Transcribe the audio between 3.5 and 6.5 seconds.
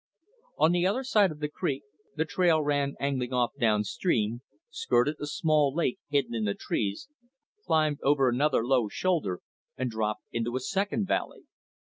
downstream, skirted a small lake hidden in